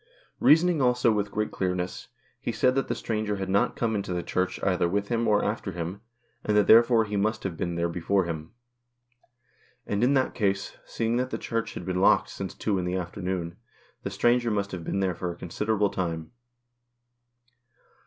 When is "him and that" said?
5.73-6.65